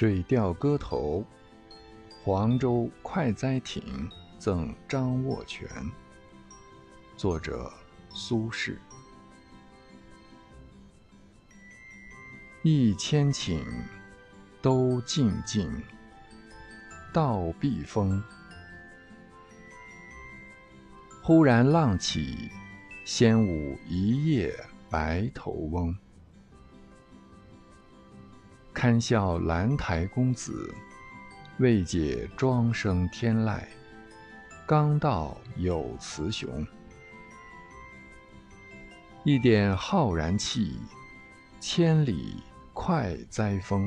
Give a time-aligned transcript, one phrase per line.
[0.02, 1.22] 《水调歌头·
[2.24, 5.68] 黄州快哉亭赠张握全》
[7.18, 7.70] 作者
[8.08, 8.78] 苏轼。
[12.62, 13.62] 一千顷，
[14.62, 15.70] 都静静，
[17.12, 18.24] 道避风。
[21.22, 22.48] 忽然浪起，
[23.04, 24.50] 掀舞一夜
[24.88, 25.94] 白头翁。
[28.80, 30.74] 堪笑兰台公子，
[31.58, 33.60] 未解庄生天籁。
[34.66, 36.66] 刚道有雌雄，
[39.22, 40.78] 一点浩然气，
[41.60, 43.86] 千里快哉风。